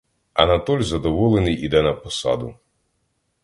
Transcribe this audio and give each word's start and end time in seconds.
Анатоль 0.33 0.81
задоволений 0.83 1.65
іде 1.65 1.81
на 1.81 1.93
посаду. 1.93 2.55